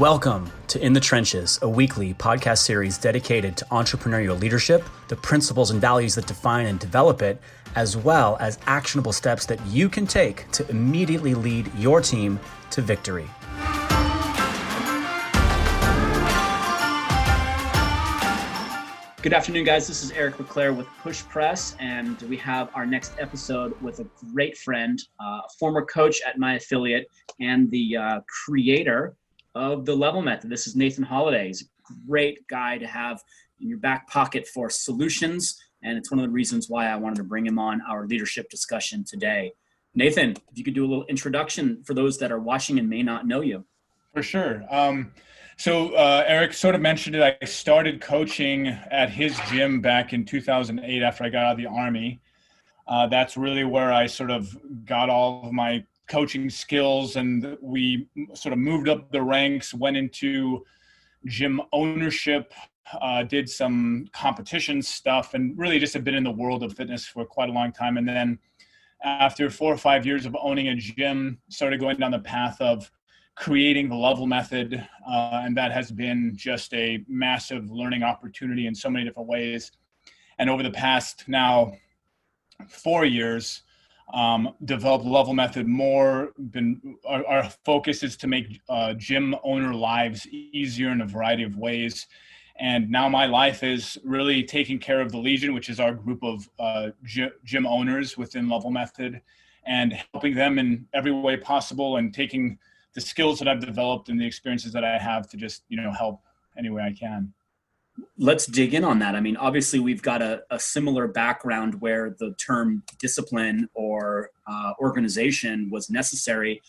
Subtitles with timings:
[0.00, 5.72] Welcome to In the Trenches, a weekly podcast series dedicated to entrepreneurial leadership, the principles
[5.72, 7.38] and values that define and develop it,
[7.74, 12.40] as well as actionable steps that you can take to immediately lead your team
[12.70, 13.28] to victory.
[19.20, 19.86] Good afternoon, guys.
[19.86, 24.06] This is Eric LeClaire with Push Press, and we have our next episode with a
[24.32, 27.06] great friend, uh, former coach at my affiliate,
[27.38, 29.14] and the uh, creator
[29.54, 30.50] of the level method.
[30.50, 31.48] This is Nathan Holliday.
[31.48, 33.22] He's a great guy to have
[33.60, 37.16] in your back pocket for solutions, and it's one of the reasons why I wanted
[37.16, 39.52] to bring him on our leadership discussion today.
[39.94, 43.02] Nathan, if you could do a little introduction for those that are watching and may
[43.02, 43.64] not know you.
[44.14, 44.64] For sure.
[44.70, 45.12] Um,
[45.56, 47.38] so uh, Eric sort of mentioned it.
[47.42, 51.66] I started coaching at his gym back in 2008 after I got out of the
[51.66, 52.20] army.
[52.86, 58.08] Uh, that's really where I sort of got all of my coaching skills, and we
[58.34, 59.72] sort of moved up the ranks.
[59.72, 60.64] Went into
[61.26, 62.52] gym ownership,
[63.00, 67.06] uh, did some competition stuff, and really just have been in the world of fitness
[67.06, 67.96] for quite a long time.
[67.96, 68.38] And then
[69.02, 72.90] after four or five years of owning a gym, started going down the path of
[73.40, 78.74] creating the level method uh, and that has been just a massive learning opportunity in
[78.74, 79.72] so many different ways
[80.38, 81.72] and over the past now
[82.68, 83.62] four years
[84.14, 89.74] um, developed level method more been our, our focus is to make uh, gym owner
[89.74, 92.06] lives easier in a variety of ways
[92.58, 96.22] and now my life is really taking care of the legion which is our group
[96.22, 96.88] of uh,
[97.44, 99.20] gym owners within level method
[99.64, 102.58] and helping them in every way possible and taking
[102.94, 105.92] the skills that I've developed and the experiences that I have to just you know
[105.92, 106.20] help
[106.58, 107.32] any way I can.
[108.18, 109.14] Let's dig in on that.
[109.14, 114.72] I mean, obviously, we've got a, a similar background where the term discipline or uh,
[114.80, 116.62] organization was necessary.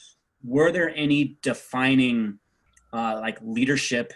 [0.44, 2.39] Were there any defining,
[2.94, 4.14] uh, like, leadership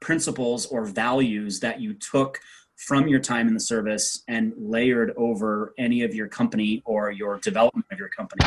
[0.00, 2.40] principles or values that you took
[2.76, 7.38] from your time in the service and layered over any of your company or your
[7.38, 8.44] development of your company?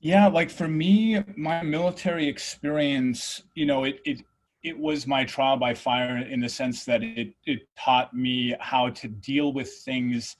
[0.00, 4.22] Yeah, like for me, my military experience, you know, it it
[4.64, 8.88] it was my trial by fire in the sense that it it taught me how
[8.88, 10.36] to deal with things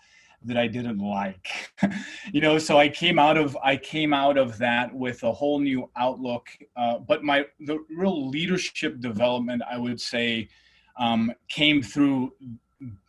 [0.46, 1.48] that I didn't like.
[2.32, 5.60] you know, so I came out of I came out of that with a whole
[5.60, 6.48] new outlook.
[6.74, 10.48] Uh, but my the real leadership development, I would say,
[10.98, 12.32] um, came through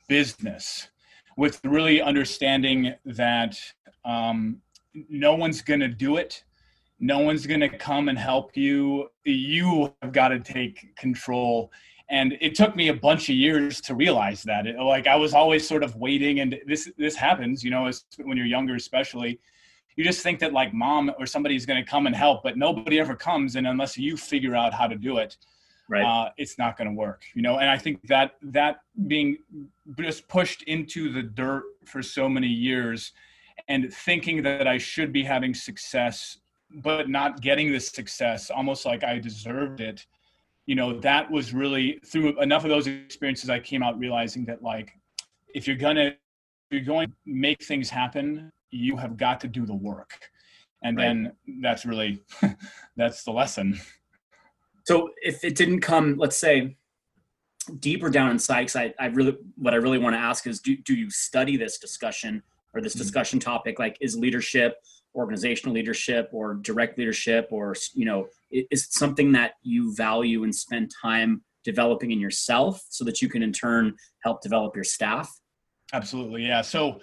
[0.08, 0.90] business,
[1.38, 3.58] with really understanding that
[4.04, 4.62] um,
[5.10, 6.44] no one's going to do it
[7.06, 9.08] no one's going to come and help you.
[9.26, 11.72] You have got to take control.
[12.10, 14.66] And it took me a bunch of years to realize that.
[14.66, 17.92] It, like i was always sort of waiting and this this happens you know
[18.24, 19.40] when you're younger especially.
[19.98, 23.00] You just think that like mom or somebody's going to come and help but nobody
[23.00, 25.38] ever comes and unless you figure out how to do it
[25.88, 26.04] right.
[26.04, 27.60] uh, it's not going to work you know?
[27.60, 29.38] And i think that that being
[29.98, 33.14] just pushed into the dirt for so many years
[33.70, 36.40] and thinking that i should be having success
[36.72, 40.06] but not getting the success almost like i deserved it
[40.66, 44.62] you know that was really through enough of those experiences i came out realizing that
[44.62, 44.92] like
[45.54, 46.16] if you're gonna if
[46.72, 50.30] you're going to make things happen you have got to do the work
[50.84, 51.04] and right.
[51.04, 51.32] then
[51.62, 52.22] that's really
[52.98, 53.80] that's the lesson
[54.86, 56.76] so if it didn't come let's say
[57.80, 60.76] deeper down inside because I, I really what i really want to ask is do,
[60.78, 62.44] do you study this discussion
[62.74, 63.04] or this mm-hmm.
[63.04, 64.78] discussion topic like is leadership
[65.16, 70.54] organizational leadership or direct leadership or you know is it something that you value and
[70.54, 75.30] spend time developing in yourself so that you can in turn help develop your staff?
[75.94, 76.62] Absolutely yeah.
[76.62, 77.00] So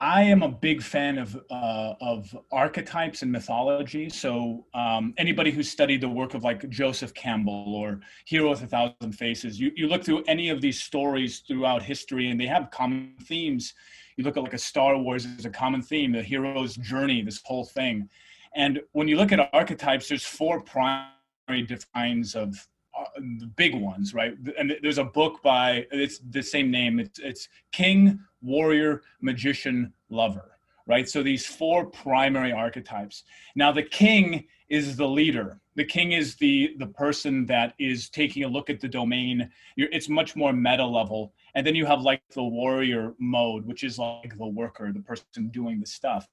[0.00, 4.08] I am a big fan of uh, of archetypes and mythology.
[4.08, 8.66] So um, anybody who studied the work of like Joseph Campbell or Hero with a
[8.68, 12.70] Thousand Faces, you, you look through any of these stories throughout history, and they have
[12.70, 13.74] common themes
[14.18, 17.40] you look at like a Star Wars as a common theme, the hero's journey, this
[17.44, 18.08] whole thing.
[18.54, 22.66] And when you look at archetypes, there's four primary defines of
[22.98, 24.34] uh, the big ones, right?
[24.58, 26.98] And there's a book by it's the same name.
[26.98, 30.57] It's it's King, Warrior, Magician, Lover,
[30.88, 31.08] right?
[31.08, 33.22] So these four primary archetypes.
[33.54, 35.60] Now the king is the leader.
[35.76, 39.48] The king is the the person that is taking a look at the domain.
[39.76, 43.82] You're, it's much more meta level and then you have like the warrior mode which
[43.82, 46.28] is like the worker the person doing the stuff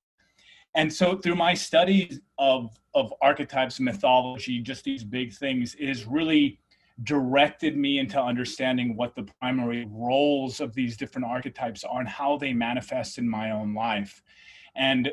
[0.76, 6.60] and so through my studies of of archetypes mythology just these big things has really
[7.04, 12.38] directed me into understanding what the primary roles of these different archetypes are and how
[12.38, 14.22] they manifest in my own life.
[14.76, 15.12] And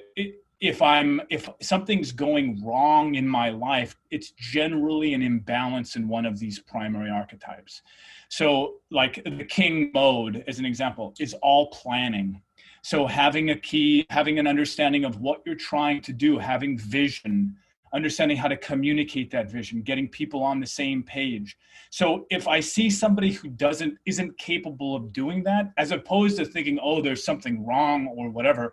[0.63, 6.25] if i'm if something's going wrong in my life it's generally an imbalance in one
[6.25, 7.83] of these primary archetypes.
[8.29, 12.41] So like the king mode as an example is all planning.
[12.83, 17.57] So having a key having an understanding of what you're trying to do having vision
[17.95, 21.57] understanding how to communicate that vision getting people on the same page
[21.91, 26.45] so if i see somebody who doesn't isn't capable of doing that as opposed to
[26.45, 28.73] thinking oh there's something wrong or whatever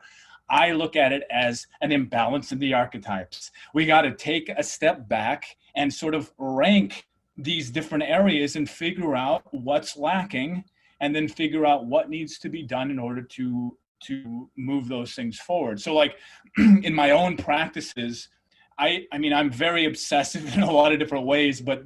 [0.49, 3.51] I look at it as an imbalance in the archetypes.
[3.73, 7.05] We got to take a step back and sort of rank
[7.37, 10.63] these different areas and figure out what's lacking
[10.99, 15.13] and then figure out what needs to be done in order to to move those
[15.13, 15.79] things forward.
[15.81, 16.15] So like
[16.57, 18.29] in my own practices,
[18.79, 21.83] I, I mean, I'm very obsessive in a lot of different ways, but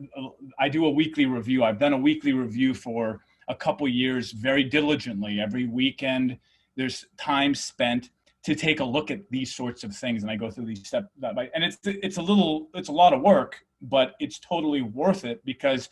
[0.59, 1.63] I do a weekly review.
[1.63, 5.41] I've done a weekly review for a couple years very diligently.
[5.41, 6.37] Every weekend,
[6.77, 8.09] there's time spent
[8.43, 11.07] to take a look at these sorts of things and i go through these steps
[11.23, 15.43] and it's it's a little it's a lot of work but it's totally worth it
[15.45, 15.89] because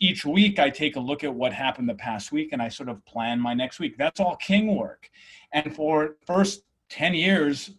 [0.00, 2.88] each week i take a look at what happened the past week and i sort
[2.88, 5.10] of plan my next week that's all king work
[5.52, 7.70] and for first 10 years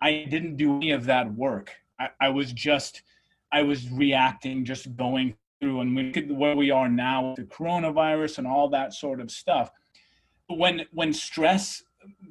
[0.00, 3.02] i didn't do any of that work i, I was just
[3.52, 7.44] i was reacting just going through and we could where we are now with the
[7.44, 9.70] coronavirus and all that sort of stuff.
[10.48, 11.84] When when stress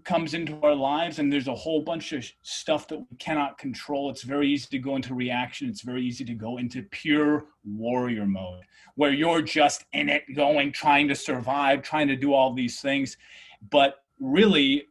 [0.03, 4.09] comes into our lives and there's a whole bunch of stuff that we cannot control
[4.09, 5.69] it's very easy to go into reaction.
[5.69, 8.63] It's very easy to go into pure warrior mode
[8.95, 13.15] where you're just in it going trying to survive trying to do all these things.
[13.69, 14.87] But really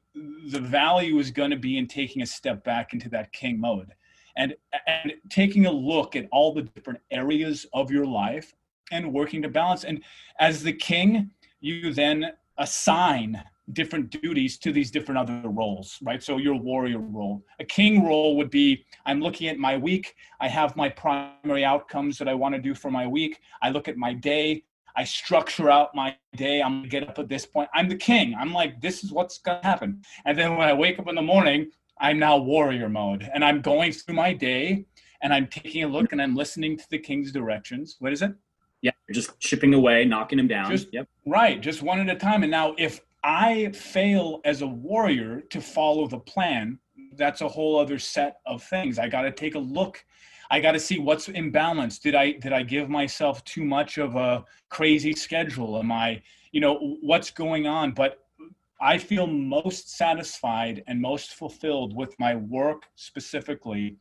[0.49, 3.93] the value is going to be in taking a step back into that king mode
[4.37, 4.55] and
[4.87, 8.55] and taking a look at all the different areas of your life
[8.93, 10.03] and working to balance and
[10.39, 11.31] as the king
[11.61, 13.43] you then assign
[13.73, 16.23] different duties to these different other roles, right?
[16.23, 17.43] So your warrior role.
[17.61, 22.19] A king role would be I'm looking at my week, I have my primary outcomes
[22.19, 23.41] that I want to do for my week.
[23.63, 24.65] I look at my day,
[24.97, 26.63] I structure out my day.
[26.63, 27.71] I'm gonna get up at this point.
[27.75, 28.35] I'm the king.
[28.39, 30.03] I'm like, this is what's gonna happen.
[30.25, 31.71] And then when I wake up in the morning,
[32.01, 34.87] I'm now warrior mode and I'm going through my day
[35.23, 37.97] and I'm taking a look and I'm listening to the king's directions.
[37.99, 38.33] What is it?
[38.81, 40.71] Yeah, just chipping away, knocking him down.
[40.71, 41.07] Just, yep.
[41.27, 42.43] Right, just one at a time.
[42.43, 46.79] And now if I fail as a warrior to follow the plan,
[47.17, 48.99] that's a whole other set of things.
[48.99, 50.03] I got to take a look.
[50.51, 52.01] I got to see what's imbalanced.
[52.01, 55.79] Did I did I give myself too much of a crazy schedule?
[55.79, 57.93] Am I, you know, what's going on?
[57.93, 58.20] But
[58.81, 63.97] I feel most satisfied and most fulfilled with my work specifically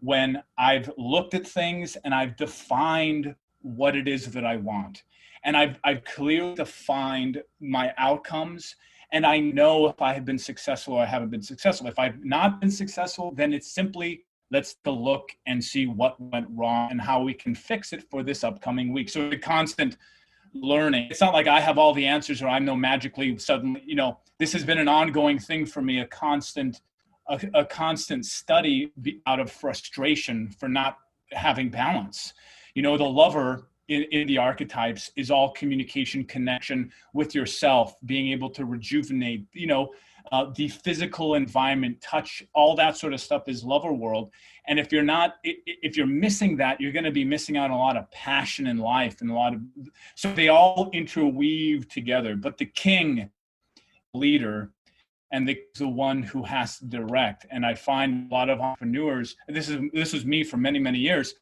[0.00, 5.04] when I've looked at things and I've defined what it is that I want
[5.44, 8.76] and I've I've clearly defined my outcomes
[9.12, 11.86] and I know if I have been successful or I haven't been successful.
[11.86, 16.46] If I've not been successful, then it's simply let's to look and see what went
[16.50, 19.08] wrong and how we can fix it for this upcoming week.
[19.08, 19.96] So the constant
[20.54, 21.08] learning.
[21.10, 24.18] It's not like I have all the answers or I'm no magically suddenly, you know,
[24.38, 26.80] this has been an ongoing thing for me, a constant
[27.28, 28.92] a, a constant study
[29.26, 30.98] out of frustration for not
[31.32, 32.34] having balance.
[32.74, 38.28] You know, the lover in, in the archetypes is all communication connection with yourself being
[38.28, 39.90] able to rejuvenate you know
[40.32, 44.30] uh, the physical environment touch all that sort of stuff is lover world.
[44.66, 47.76] And if you're not if you're missing that you're going to be missing out on
[47.76, 49.60] a lot of passion in life and a lot of
[50.14, 52.36] so they all interweave together.
[52.36, 53.30] But the king
[54.14, 54.70] leader
[55.32, 57.46] and the, the one who has to direct.
[57.50, 60.98] And i find a lot of entrepreneurs this is this was me for many many
[60.98, 61.34] years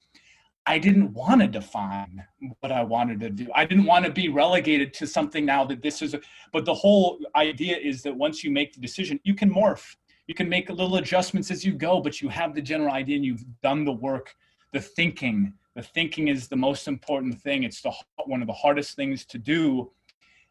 [0.66, 2.24] I didn't want to define
[2.60, 3.48] what I wanted to do.
[3.54, 6.20] I didn't want to be relegated to something now that this is a,
[6.52, 9.96] but the whole idea is that once you make the decision, you can morph.
[10.28, 13.24] You can make little adjustments as you go, but you have the general idea and
[13.24, 14.36] you've done the work,
[14.72, 15.52] the thinking.
[15.74, 17.64] The thinking is the most important thing.
[17.64, 17.92] It's the
[18.26, 19.90] one of the hardest things to do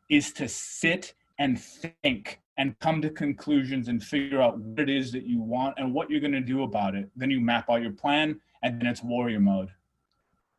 [0.10, 5.14] is to sit and think and come to conclusions and figure out what it is
[5.14, 7.10] that you want and what you're going to do about it.
[7.16, 9.72] Then you map out your plan and then it's warrior mode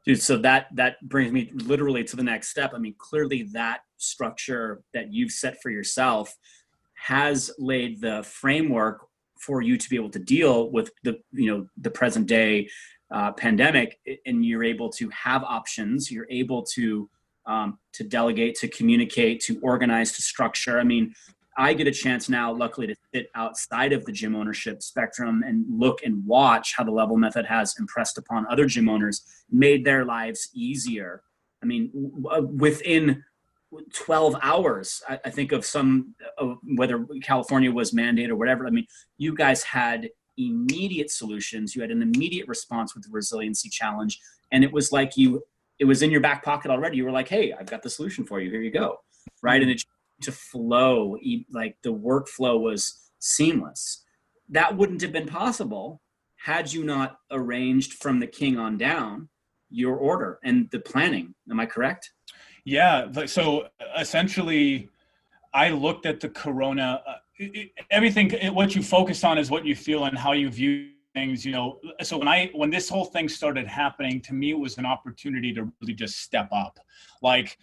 [0.04, 2.72] dude so that that brings me literally to the next step.
[2.74, 6.34] I mean clearly that structure that you've set for yourself
[6.94, 9.06] has laid the framework
[9.38, 12.68] for you to be able to deal with the you know the present day
[13.12, 16.10] uh, pandemic and you're able to have options.
[16.10, 17.08] You're able to
[17.46, 20.78] um, to delegate to communicate to organize to structure.
[20.78, 21.14] I mean
[21.56, 25.64] I get a chance now, luckily, to sit outside of the gym ownership spectrum and
[25.68, 30.04] look and watch how the level method has impressed upon other gym owners, made their
[30.04, 31.22] lives easier.
[31.62, 31.90] I mean,
[32.30, 33.22] uh, within
[33.94, 38.66] 12 hours, I, think of some, uh, whether California was mandated or whatever.
[38.66, 38.86] I mean,
[39.18, 41.74] you guys had immediate solutions.
[41.74, 44.18] You had an immediate response with the resiliency challenge.
[44.50, 45.42] And it was like you,
[45.78, 46.96] it was in your back pocket already.
[46.96, 48.50] You were like, hey, I've got the solution for you.
[48.50, 48.98] Here you go.
[49.42, 49.62] Right.
[49.62, 49.82] And it
[50.22, 51.16] to flow,
[51.50, 54.04] like the workflow was seamless.
[54.48, 56.00] That wouldn't have been possible
[56.36, 59.28] had you not arranged from the king on down
[59.70, 61.34] your order and the planning.
[61.50, 62.12] Am I correct?
[62.64, 63.10] Yeah.
[63.26, 64.88] So essentially,
[65.54, 67.02] I looked at the corona.
[67.06, 67.46] Uh,
[67.90, 71.44] everything, what you focus on is what you feel and how you view things.
[71.44, 74.78] You know, so when I when this whole thing started happening, to me, it was
[74.78, 76.78] an opportunity to really just step up.
[77.22, 77.58] Like,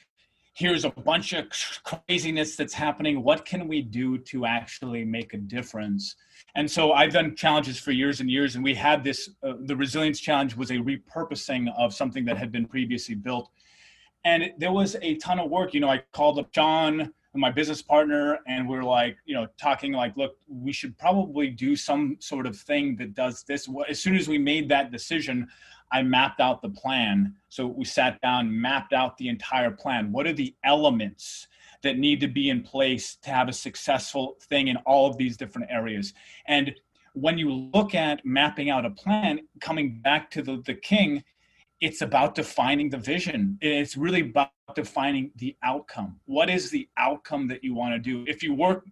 [0.54, 1.46] here's a bunch of
[1.84, 3.24] craziness that's happening.
[3.24, 6.16] What can we do to actually make a difference?
[6.56, 9.30] And so I've done challenges for years and years, and we had this.
[9.44, 13.50] Uh, the resilience challenge was a repurposing of something that had been previously built,
[14.26, 15.74] and there was a ton of work.
[15.74, 19.48] You know, I called up John, my business partner, and we are like, you know,
[19.62, 23.70] talking like, look, we should probably do some sort of thing that does this.
[23.88, 25.48] As soon as we made that decision,
[25.92, 27.36] I mapped out the plan.
[27.50, 30.12] So we sat down, mapped out the entire plan.
[30.12, 31.48] What are the elements?
[31.82, 35.38] that need to be in place to have a successful thing in all of these
[35.38, 36.14] different areas.
[36.46, 36.76] And
[37.14, 41.24] when you look at mapping out a plan, coming back to the, the king,
[41.82, 43.58] it's about defining the vision.
[43.62, 46.20] It's really about defining the outcome.
[46.26, 48.26] What is the outcome that you want to do?
[48.28, 48.86] If you work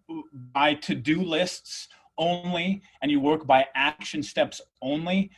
[0.53, 5.29] by to do lists only and you work by action steps only,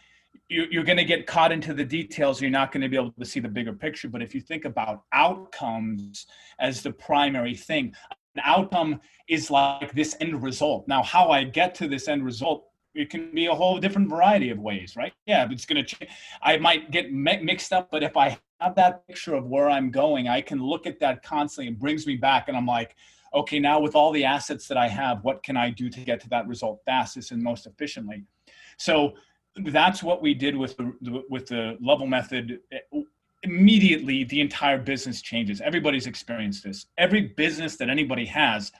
[0.50, 2.42] you're going to get caught into the details.
[2.42, 4.10] You're not going to be able to see the bigger picture.
[4.10, 6.26] But if you think about outcomes
[6.60, 7.94] as the primary thing,
[8.36, 10.88] an outcome is like this end result.
[10.88, 12.66] Now, how I get to this end result,
[12.96, 15.14] it can be a whole different variety of ways, right?
[15.28, 16.12] Yeah, it's going to change.
[16.42, 20.28] I might get mixed up, but if I have that picture of where I'm going,
[20.28, 21.72] I can look at that constantly.
[21.72, 22.96] It brings me back, and I'm like,
[23.36, 26.20] okay, now with all the assets that I have, what can I do to get
[26.22, 28.24] to that result fastest and most efficiently?
[28.78, 29.14] So
[29.68, 32.60] that's what we did with the with the level method.
[33.44, 35.62] Immediately the entire business changes.
[35.62, 36.88] Everybody's experienced this.
[36.98, 38.72] Every business that anybody has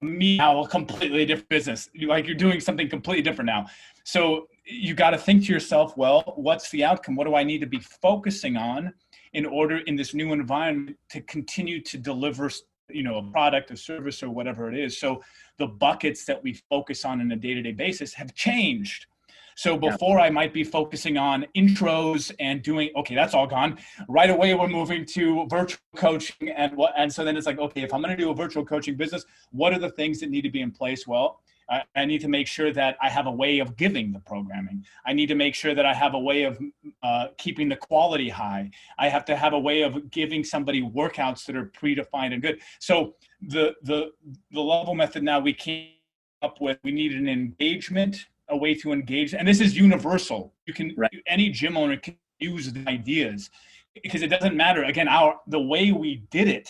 [0.00, 1.88] me now a completely different business.
[2.06, 3.66] Like you're doing something completely different now.
[4.04, 7.16] So you got to think to yourself well what's the outcome?
[7.16, 8.92] What do i need to be focusing on
[9.32, 12.50] in order in this new environment to continue to deliver
[12.90, 14.98] you know a product a service or whatever it is?
[14.98, 15.22] So
[15.58, 19.06] the buckets that we focus on on a day-to-day basis have changed
[19.56, 20.24] so before yeah.
[20.24, 23.78] I might be focusing on intros and doing okay, that's all gone.
[24.08, 27.82] Right away we're moving to virtual coaching and what and so then it's like okay,
[27.82, 30.42] if I'm going to do a virtual coaching business, what are the things that need
[30.42, 31.06] to be in place?
[31.06, 31.40] Well,
[31.70, 34.84] I, I need to make sure that I have a way of giving the programming.
[35.06, 36.58] I need to make sure that I have a way of
[37.02, 38.70] uh, keeping the quality high.
[38.98, 42.60] I have to have a way of giving somebody workouts that are predefined and good.
[42.78, 44.12] So the the
[44.50, 45.88] the level method now we came
[46.42, 50.52] up with we need an engagement a way to engage and this is universal.
[50.66, 51.10] You can right.
[51.26, 53.50] any gym owner can use the ideas
[54.02, 54.84] because it doesn't matter.
[54.84, 56.68] Again our the way we did it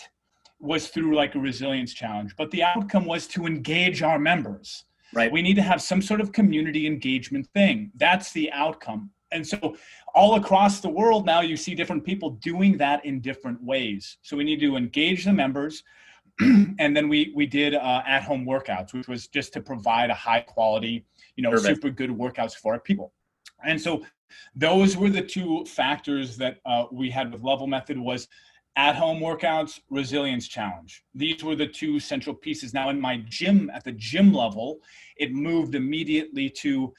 [0.59, 4.85] was through like a resilience challenge but the outcome was to engage our members.
[5.13, 5.31] Right.
[5.31, 7.91] We need to have some sort of community engagement thing.
[7.95, 9.11] That's the outcome.
[9.31, 9.75] And so
[10.15, 14.17] all across the world now you see different people doing that in different ways.
[14.21, 15.83] So we need to engage the members
[16.79, 20.15] and then we we did uh, at home workouts which was just to provide a
[20.15, 21.77] high quality you know Perfect.
[21.77, 23.13] super good workouts for our people.
[23.65, 24.03] And so
[24.55, 28.27] those were the two factors that uh, we had with level method was
[28.75, 31.03] at home workouts resilience challenge.
[31.13, 32.73] These were the two central pieces.
[32.73, 34.79] Now in my gym at the gym level
[35.17, 36.93] it moved immediately to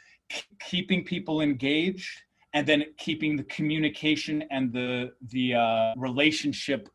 [0.60, 2.22] keeping people engaged
[2.54, 6.88] and then keeping the communication and the the uh, relationship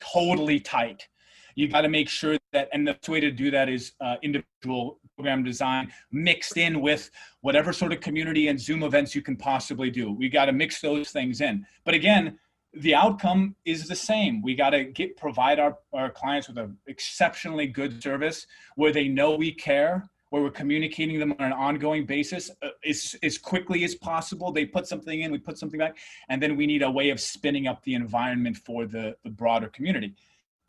[0.00, 1.08] totally tight
[1.56, 5.00] you got to make sure that, and the way to do that is uh, individual
[5.16, 7.10] program design mixed in with
[7.40, 10.12] whatever sort of community and Zoom events you can possibly do.
[10.12, 11.66] We got to mix those things in.
[11.84, 12.38] But again,
[12.74, 14.42] the outcome is the same.
[14.42, 18.46] We got to get provide our, our clients with an exceptionally good service
[18.76, 23.16] where they know we care, where we're communicating them on an ongoing basis uh, as,
[23.22, 24.52] as quickly as possible.
[24.52, 25.96] They put something in, we put something back,
[26.28, 29.68] and then we need a way of spinning up the environment for the, the broader
[29.68, 30.14] community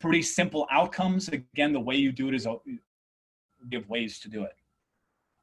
[0.00, 1.28] pretty simple outcomes.
[1.28, 2.46] Again, the way you do it is
[3.68, 4.52] give ways to do it.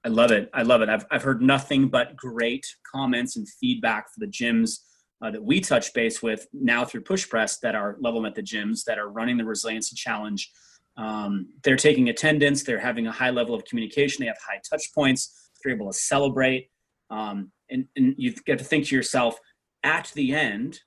[0.05, 0.49] I love it.
[0.53, 0.89] I love it.
[0.89, 4.79] I've, I've heard nothing but great comments and feedback for the gyms
[5.21, 8.83] uh, that we touch base with now through Push Press that are level method gyms
[8.85, 10.51] that are running the resiliency challenge.
[10.97, 12.63] Um, they're taking attendance.
[12.63, 14.21] They're having a high level of communication.
[14.21, 15.49] They have high touch points.
[15.63, 16.69] They're able to celebrate.
[17.09, 19.39] Um, and, and you get to think to yourself
[19.83, 20.81] at the end,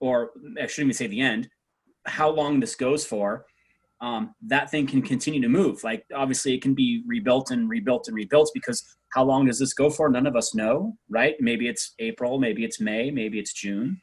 [0.00, 0.30] or
[0.60, 1.48] I shouldn't even say the end,
[2.10, 3.46] how long this goes for,
[4.00, 5.84] um, that thing can continue to move.
[5.84, 9.74] Like obviously it can be rebuilt and rebuilt and rebuilt because how long does this
[9.74, 10.08] go for?
[10.08, 11.36] None of us know, right?
[11.40, 14.00] Maybe it's April, maybe it's May, maybe it's June.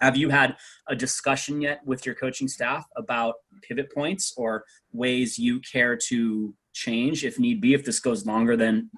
[0.00, 0.56] Have you had
[0.88, 6.54] a discussion yet with your coaching staff about pivot points or ways you care to
[6.74, 8.90] change if need be if this goes longer than,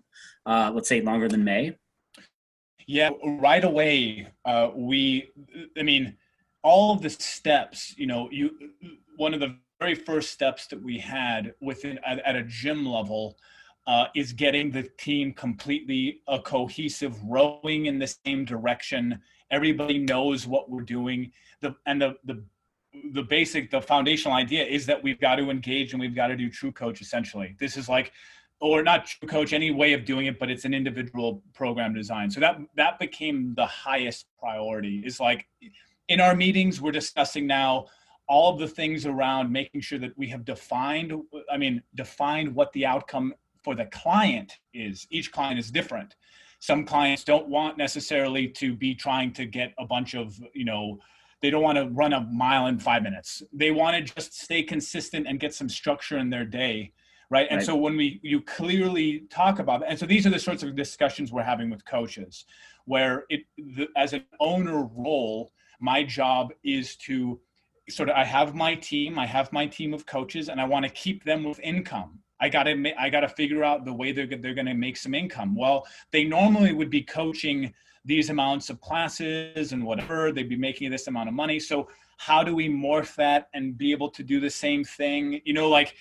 [0.46, 1.76] uh, let's say, longer than May?
[2.86, 3.10] Yeah,
[3.40, 4.28] right away.
[4.44, 5.30] Uh, we,
[5.78, 6.16] I mean,
[6.66, 7.94] all of the steps.
[7.96, 8.50] You know, you
[9.16, 13.38] one of the very first steps that we had within at, at a gym level
[13.86, 19.20] uh, is getting the team completely a cohesive, rowing in the same direction.
[19.50, 21.30] Everybody knows what we're doing.
[21.60, 22.42] The and the the
[23.12, 26.36] the basic, the foundational idea is that we've got to engage and we've got to
[26.36, 27.00] do TrueCoach.
[27.00, 28.10] Essentially, this is like,
[28.58, 32.28] or not TrueCoach, any way of doing it, but it's an individual program design.
[32.30, 35.02] So that that became the highest priority.
[35.06, 35.46] Is like,
[36.08, 37.86] in our meetings, we're discussing now
[38.28, 41.12] all of the things around making sure that we have defined
[41.48, 43.32] i mean defined what the outcome
[43.66, 45.08] for the client is.
[45.10, 46.14] Each client is different.
[46.60, 51.00] Some clients don't want necessarily to be trying to get a bunch of you know
[51.42, 53.42] they don't want to run a mile in five minutes.
[53.52, 56.92] They want to just stay consistent and get some structure in their day
[57.28, 57.48] right?
[57.50, 57.66] And right.
[57.66, 60.76] so when we you clearly talk about that and so these are the sorts of
[60.76, 62.44] discussions we're having with coaches
[62.84, 67.40] where it the, as an owner role my job is to
[67.88, 70.84] sort of I have my team, I have my team of coaches, and I want
[70.84, 72.20] to keep them with income.
[72.40, 75.14] I got to I got to figure out the way they're they're to make some
[75.14, 75.54] income.
[75.54, 77.72] Well, they normally would be coaching
[78.04, 80.32] these amounts of classes and whatever.
[80.32, 81.58] They'd be making this amount of money.
[81.58, 85.40] So how do we morph that and be able to do the same thing?
[85.44, 85.96] You know, like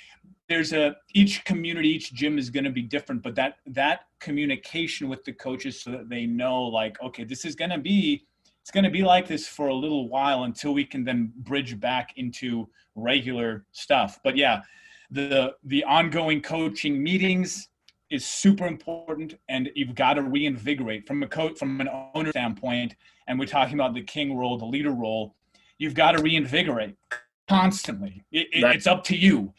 [0.47, 5.09] there's a each community, each gym is going to be different, but that that communication
[5.09, 8.25] with the coaches so that they know, like, okay, this is going to be
[8.65, 11.79] it's going to be like this for a little while until we can then bridge
[11.79, 14.19] back into regular stuff.
[14.23, 14.63] But yeah,
[15.11, 17.69] the the ongoing coaching meetings
[18.09, 22.95] is super important, and you've got to reinvigorate from a coach from an owner standpoint.
[23.27, 25.35] And we're talking about the king role, the leader role.
[25.77, 26.95] You've got to reinvigorate
[27.47, 28.23] constantly.
[28.31, 29.53] It, it, it's up to you.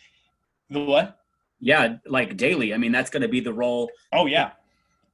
[0.71, 1.21] The what?
[1.61, 2.75] Yeah, like daily.
[2.75, 3.89] I mean, that's going to be the role.
[4.13, 4.51] Oh yeah,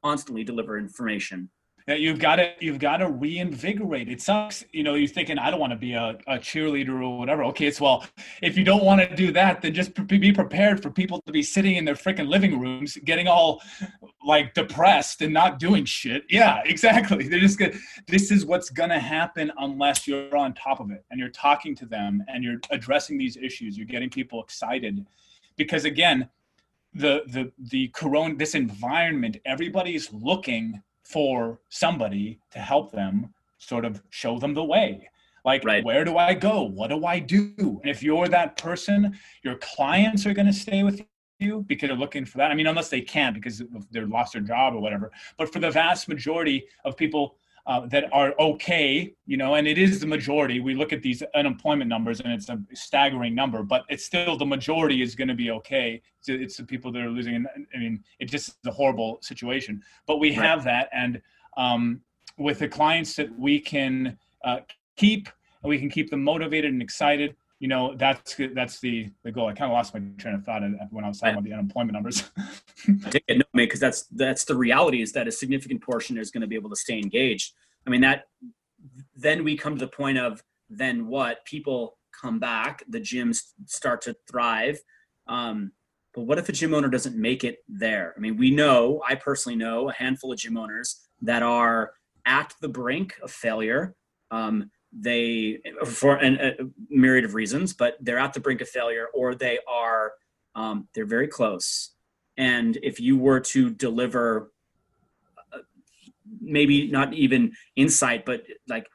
[0.02, 1.50] constantly deliver information
[1.88, 4.08] you've got to you've got to reinvigorate.
[4.08, 7.18] It sucks you know you're thinking i don't want to be a, a cheerleader or
[7.18, 7.44] whatever.
[7.44, 8.04] Okay it's well
[8.42, 11.42] if you don't want to do that then just be prepared for people to be
[11.42, 13.60] sitting in their freaking living rooms getting all
[14.24, 16.24] like depressed and not doing shit.
[16.28, 17.28] Yeah exactly.
[17.28, 17.74] They're just gonna
[18.06, 21.86] this is what's gonna happen unless you're on top of it and you're talking to
[21.86, 23.76] them and you're addressing these issues.
[23.76, 25.06] You're getting people excited.
[25.56, 26.28] Because again
[26.94, 30.82] the the the corona this environment everybody's looking
[31.12, 35.08] for somebody to help them sort of show them the way.
[35.44, 35.84] Like right.
[35.84, 36.62] where do i go?
[36.62, 37.54] What do i do?
[37.58, 41.04] And if you're that person your clients are going to stay with
[41.38, 42.50] you because they're looking for that.
[42.50, 45.10] I mean unless they can't because they've lost their job or whatever.
[45.36, 49.78] But for the vast majority of people uh, that are okay, you know, and it
[49.78, 50.60] is the majority.
[50.60, 54.44] We look at these unemployment numbers and it's a staggering number, but it's still the
[54.44, 56.02] majority is going to be okay.
[56.18, 57.36] It's, it's, the people that are losing.
[57.36, 60.44] And I mean, it just is a horrible situation, but we right.
[60.44, 60.88] have that.
[60.92, 61.22] And
[61.56, 62.00] um,
[62.36, 64.60] with the clients that we can uh,
[64.96, 65.28] keep,
[65.62, 69.46] we can keep them motivated and excited you know that's that's the the goal.
[69.46, 71.92] I kind of lost my train of thought when I was talking about the unemployment
[71.92, 72.24] numbers.
[73.10, 76.32] Take it, no, man, because that's that's the reality is that a significant portion is
[76.32, 77.52] going to be able to stay engaged.
[77.86, 78.24] I mean that
[79.14, 84.02] then we come to the point of then what people come back, the gyms start
[84.02, 84.80] to thrive.
[85.28, 85.70] Um,
[86.14, 88.12] but what if a gym owner doesn't make it there?
[88.16, 91.92] I mean, we know, I personally know a handful of gym owners that are
[92.26, 93.94] at the brink of failure.
[94.32, 96.52] Um, they for an, a
[96.90, 100.12] myriad of reasons but they're at the brink of failure or they are
[100.54, 101.92] um, they're very close.
[102.36, 104.52] And if you were to deliver
[105.52, 105.58] uh,
[106.40, 108.86] maybe not even insight but like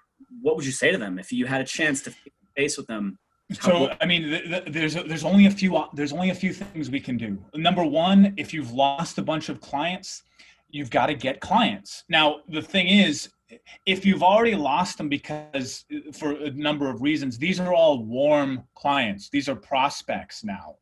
[0.41, 1.17] what would you say to them?
[1.17, 2.13] If you had a chance to
[2.55, 3.17] face with them
[3.61, 4.29] so i mean
[4.67, 7.37] there's there's only a few there's only a few things we can do.
[7.55, 10.23] Number one if you've lost a bunch of clients
[10.69, 12.03] you've got to get clients.
[12.09, 13.29] Now the thing is
[13.85, 18.63] if you've already lost them because for a number of reasons these are all warm
[18.75, 19.29] clients.
[19.29, 20.75] These are prospects now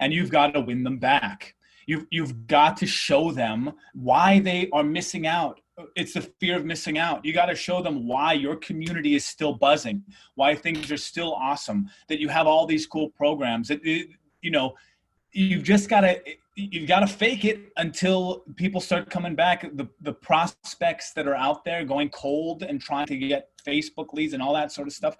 [0.00, 1.54] and you've got to win them back.
[1.86, 5.60] You've, you've got to show them why they are missing out.
[5.94, 7.24] It's the fear of missing out.
[7.24, 10.02] You got to show them why your community is still buzzing
[10.34, 14.74] why things are still awesome that you have all these cool programs that you know
[15.32, 16.18] you've just got to
[16.56, 19.62] you've got to fake it until people start coming back.
[19.76, 24.32] The the prospects that are out there going cold and trying to get Facebook leads
[24.32, 25.16] and all that sort of stuff,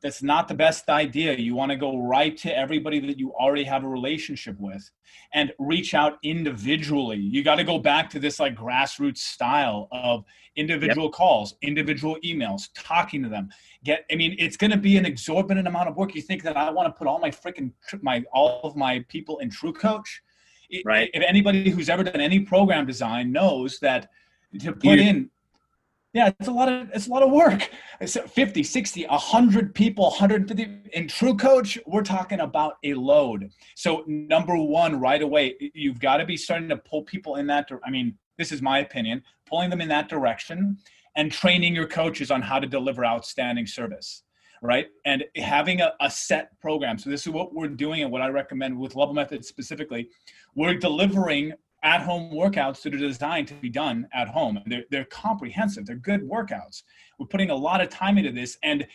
[0.00, 1.34] that's not the best idea.
[1.34, 4.88] You want to go right to everybody that you already have a relationship with
[5.34, 7.18] and reach out individually.
[7.18, 11.12] You got to go back to this like grassroots style of individual yep.
[11.12, 13.48] calls, individual emails, talking to them.
[13.82, 16.14] Get I mean, it's going to be an exorbitant amount of work.
[16.14, 19.38] You think that I want to put all my freaking my all of my people
[19.38, 20.06] in TrueCoach?
[20.84, 21.10] Right.
[21.14, 24.10] If anybody who's ever done any program design knows that
[24.60, 25.30] to put in
[26.14, 27.70] yeah, it's a lot of it's a lot of work.
[28.00, 33.50] It's 50, 60, 100 people, 150 in TrueCoach we're talking about a load.
[33.74, 37.68] So number 1 right away, you've got to be starting to pull people in that
[37.84, 40.78] I mean, this is my opinion, pulling them in that direction
[41.14, 44.22] and training your coaches on how to deliver outstanding service
[44.62, 44.88] right?
[45.04, 46.98] And having a, a, set program.
[46.98, 50.08] So this is what we're doing and what I recommend with Level Method specifically.
[50.54, 54.58] We're delivering at home workouts that are designed to be done at home.
[54.66, 56.82] They're, they're comprehensive, they're good workouts.
[57.18, 58.58] We're putting a lot of time into this.
[58.62, 58.86] And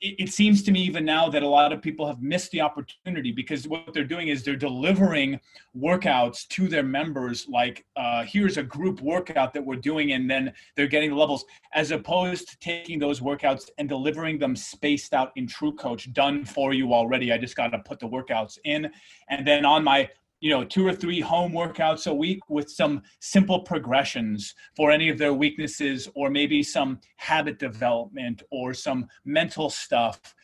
[0.00, 3.32] it, seems to me even now that a lot of people have missed the opportunity
[3.32, 5.40] because what they're doing is they're delivering
[5.76, 10.52] workouts to their members like uh, here's a group workout that we're doing and then
[10.76, 15.32] they're getting the levels as opposed to taking those workouts and delivering them spaced out
[15.36, 17.32] in TrueCoach done for you already.
[17.32, 18.90] I just got to put the workouts in.
[19.28, 20.08] And then on my
[20.40, 25.08] you know two or three home workouts a week with some simple progressions for any
[25.08, 30.34] of their weaknesses or maybe some habit development or some mental stuff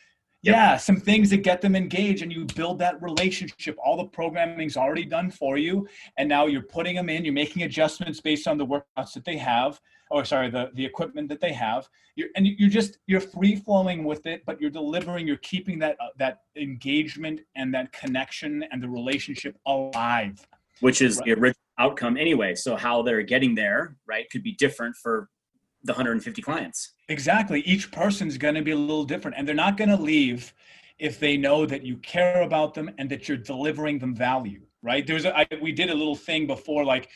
[0.45, 0.55] yep.
[0.55, 4.77] yeah some things that get them engaged and you build that relationship all the programming's
[4.77, 8.57] already done for you and now you're putting them in you're making adjustments based on
[8.57, 9.79] the workouts that they have
[10.11, 11.89] or sorry, the, the equipment that they have.
[12.15, 15.97] You're, and you're just, you're free flowing with it, but you're delivering, you're keeping that,
[15.99, 20.45] uh, that engagement and that connection and the relationship alive.
[20.81, 21.25] Which is right.
[21.25, 22.55] the original outcome anyway.
[22.55, 25.29] So how they're getting there, right, could be different for
[25.85, 26.93] the 150 clients.
[27.09, 27.61] Exactly.
[27.61, 30.53] Each person's going to be a little different and they're not going to leave
[30.97, 35.05] if they know that you care about them and that you're delivering them value right
[35.07, 37.09] there's a I, we did a little thing before like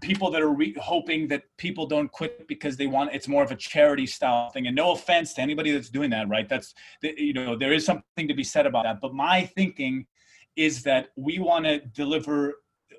[0.00, 3.52] people that are re- hoping that people don't quit because they want it's more of
[3.52, 7.32] a charity style thing and no offense to anybody that's doing that right that's you
[7.32, 10.06] know there is something to be said about that but my thinking
[10.56, 12.54] is that we want to deliver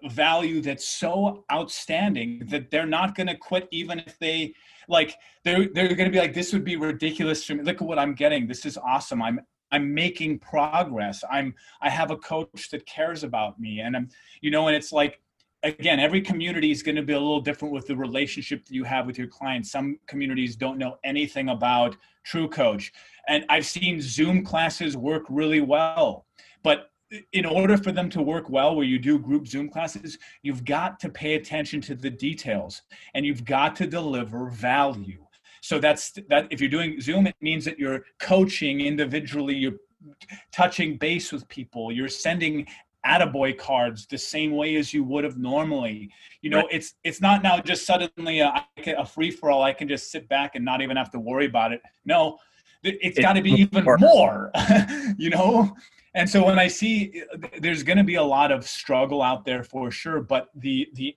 [0.10, 4.54] value that's so outstanding that they're not going to quit even if they
[4.88, 7.64] like they're they're going to be like this would be ridiculous for me.
[7.64, 8.48] Look at what i'm getting.
[8.48, 9.22] This is awesome.
[9.22, 9.40] I'm
[9.72, 11.24] i'm making progress.
[11.32, 13.80] I'm i have a coach that cares about me.
[13.80, 14.10] And i'm
[14.42, 15.22] you know and it's like
[15.64, 18.84] again every community is going to be a little different with the relationship that you
[18.84, 19.72] have with your clients.
[19.72, 21.96] Some communities don't know anything about
[22.28, 22.92] TrueCoach.
[23.28, 26.26] And i've seen zoom classes work really well.
[26.62, 26.90] But
[27.32, 31.00] in order for them to work well where you do group zoom classes you've got
[31.00, 32.82] to pay attention to the details
[33.14, 35.24] and you've got to deliver value
[35.64, 36.48] so that's that.
[36.50, 39.56] If you're doing Zoom, it means that you're coaching individually.
[39.56, 39.80] You're
[40.52, 41.90] touching base with people.
[41.90, 42.68] You're sending
[43.06, 46.12] attaboy cards the same way as you would have normally.
[46.42, 46.68] You know, right.
[46.70, 49.64] it's it's not now just suddenly a, a free for all.
[49.64, 51.82] I can just sit back and not even have to worry about it.
[52.04, 52.40] No,
[52.84, 54.52] it's got to be even more.
[55.18, 55.74] you know.
[56.16, 57.24] And so when I see
[57.60, 61.16] there's going to be a lot of struggle out there for sure, but the the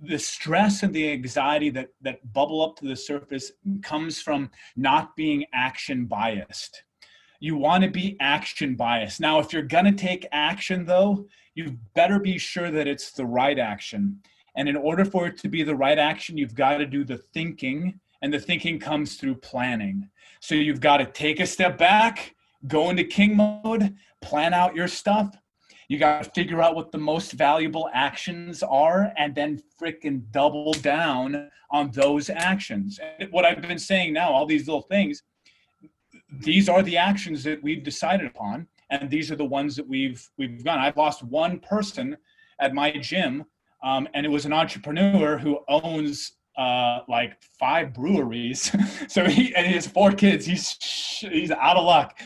[0.00, 5.14] the stress and the anxiety that that bubble up to the surface comes from not
[5.16, 6.84] being action biased.
[7.40, 9.20] You want to be action biased.
[9.20, 13.26] Now if you're going to take action though you better be sure that it's the
[13.26, 14.20] right action.
[14.54, 17.18] And in order for it to be the right action you've got to do the
[17.18, 20.08] thinking and the thinking comes through planning.
[20.40, 22.34] So you've got to take a step back
[22.66, 25.36] go into king mode plan out your stuff
[25.88, 30.72] you got to figure out what the most valuable actions are and then freaking double
[30.74, 33.00] down on those actions.
[33.18, 35.22] And what I've been saying now, all these little things,
[36.40, 40.28] these are the actions that we've decided upon and these are the ones that we've
[40.36, 40.78] we've done.
[40.78, 42.16] I've lost one person
[42.60, 43.44] at my gym
[43.82, 48.74] um, and it was an entrepreneur who owns uh, like five breweries.
[49.08, 50.44] so he and his four kids.
[50.44, 50.76] He's
[51.20, 52.18] he's out of luck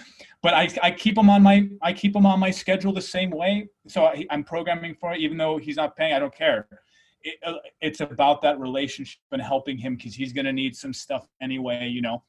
[0.42, 3.30] but I, I keep him on my I keep him on my schedule the same
[3.30, 3.68] way.
[3.86, 6.14] So I, am programming for it, even though he's not paying.
[6.14, 6.68] I don't care.
[7.22, 10.92] It, uh, it's about that relationship and helping him because he's going to need some
[10.92, 12.24] stuff anyway, you know.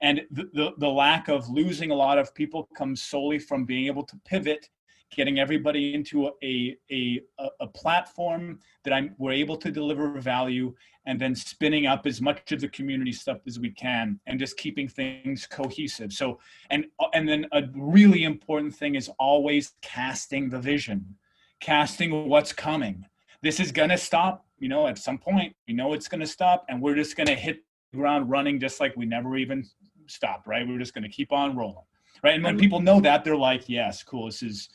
[0.00, 3.86] And the, the the lack of losing a lot of people comes solely from being
[3.86, 4.68] able to pivot
[5.14, 7.22] getting everybody into a, a,
[7.60, 10.74] a, platform that I'm, we're able to deliver value
[11.06, 14.56] and then spinning up as much of the community stuff as we can and just
[14.58, 16.12] keeping things cohesive.
[16.12, 16.38] So,
[16.70, 21.16] and, and then a really important thing is always casting the vision,
[21.60, 23.04] casting what's coming.
[23.42, 25.54] This is going to stop, you know, at some point.
[25.66, 28.60] You know it's going to stop, and we're just going to hit the ground running
[28.60, 29.64] just like we never even
[30.06, 30.66] stopped, right?
[30.66, 31.84] We're just going to keep on rolling,
[32.22, 32.34] right?
[32.34, 34.26] And when um, people know that, they're like, "Yes, cool.
[34.26, 34.68] This is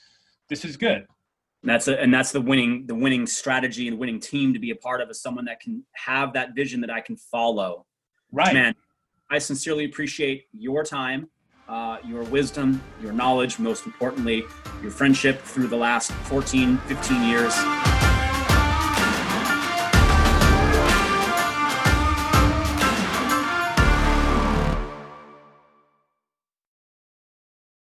[0.50, 1.08] this is good."
[1.64, 4.72] And that's a, and that's the winning the winning strategy and winning team to be
[4.72, 7.86] a part of is someone that can have that vision that I can follow.
[8.32, 8.76] Right, man.
[9.30, 11.30] I sincerely appreciate your time
[11.68, 14.44] uh, your wisdom, your knowledge, most importantly,
[14.82, 18.03] your friendship through the last 14, 15 years.